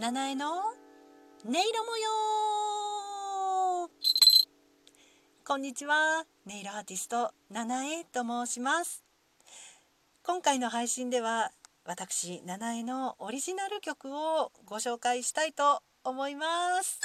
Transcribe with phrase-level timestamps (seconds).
[0.00, 0.62] 七重の音
[1.44, 1.96] 色模
[3.82, 3.90] 様。
[5.44, 6.24] こんにちは。
[6.46, 9.02] 音色アーティスト七重と申します。
[10.22, 11.50] 今回の配信では
[11.84, 17.00] 私七重のオリジナル曲をご紹介したいと思います。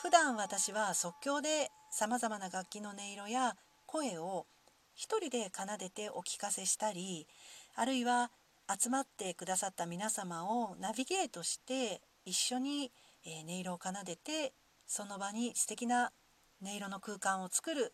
[0.00, 4.46] 普段私は即興で様々な楽器の音色や声を
[4.94, 7.26] 一人で奏でてお聞かせしたり
[7.74, 8.30] あるいは
[8.68, 12.90] 集まってくださった皆様をナビゲートして一緒に
[13.24, 14.52] 音色を奏でて
[14.86, 16.12] その場に素敵な
[16.62, 17.92] 音色の空間を作る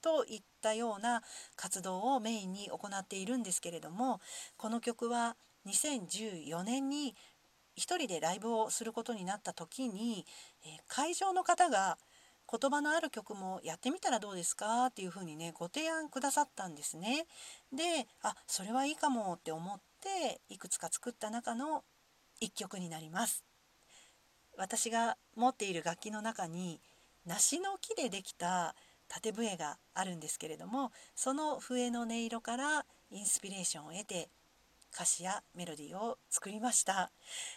[0.00, 1.22] といったような
[1.56, 4.20] 活動をメインに行っているんですけれども
[4.56, 5.36] この曲は
[5.66, 7.14] 2014年に
[7.76, 10.24] 一人でライブをすることになった時に
[10.88, 11.98] 会場の方が
[12.50, 14.86] 言葉のある曲もやってみたらどうですか？
[14.86, 17.26] っていうふうにねご提案くださったんですね。
[17.72, 21.84] であそれはいいかもって思っていくつか作った中の
[22.40, 23.44] 一曲になります。
[24.56, 26.80] 私が持っている楽器の中に
[27.26, 28.74] 梨の木でできた
[29.08, 34.28] 縦笛があるんですけれどもその笛の音色からインスピレーションを得て
[34.92, 37.10] 歌詞やメロディーを作りました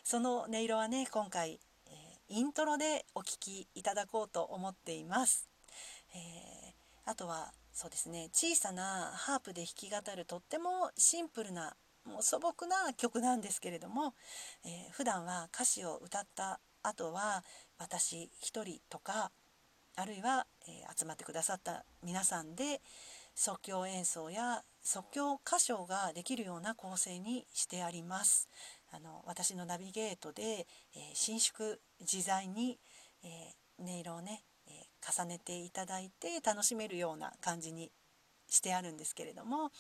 [0.04, 1.92] その音色はね今回え
[2.30, 5.48] イントロでお聴きいただこうと思っています。
[6.16, 14.14] えー、あとはそうですね小さなハープで弾き語るとってもシンプルなもう素朴な曲なんですけれども、
[14.66, 17.44] えー、普段は歌詞を歌った後は
[17.78, 19.32] 私一人とか
[19.96, 22.82] あるいは、えー、集まってくださった皆さんで
[23.36, 28.48] 即興演奏や即興歌唱ができるような構成にしてあります。
[28.92, 32.80] あの私のナビゲートで、えー、伸縮自在に、
[33.24, 37.92] えー、音色をね、えー、重ねていただいて楽しめるような感じに
[38.54, 39.72] してあるんですけれども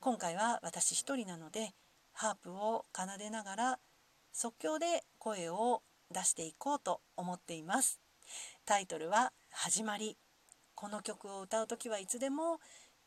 [0.00, 1.74] 今回は私一人なので
[2.12, 3.78] ハープを奏でながら
[4.32, 8.00] 即興で声を出していこうと思っています。
[8.64, 10.16] タイトルは「始まり」
[10.74, 12.60] この曲を歌う時はいつでも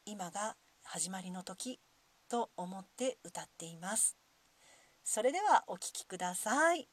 [0.06, 1.80] 今が始まりの時
[2.28, 4.18] と思って歌っています。
[5.04, 6.90] それではお聴きください。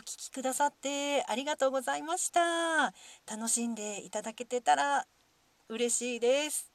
[0.00, 2.92] 聞きくださってありがとうございました。
[3.30, 5.06] 楽しんでいただけてたら
[5.68, 6.70] 嬉しいです。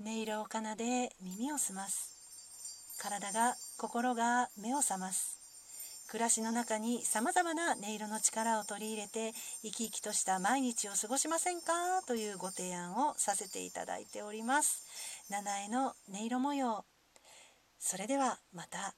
[0.00, 2.96] 音色を奏で耳を澄ます。
[2.98, 5.38] 体が心が目を覚ます。
[6.08, 9.32] 暮らしの中にさまざまな音色の力を取り入れて
[9.62, 12.02] 生き生きとした毎日を過ごしませんか？
[12.06, 14.84] というご提案をさせていただいております。
[15.30, 16.84] 七重の音色模様。
[17.78, 18.94] それではまた。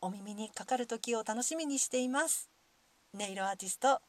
[0.00, 2.50] お耳にかかる時を楽しみにしています。
[3.14, 4.00] 音色アーティスト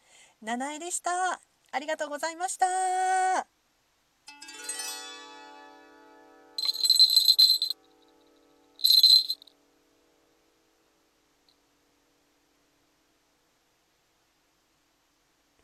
[0.41, 1.41] 七重でした。
[1.71, 3.58] ありがとうございました。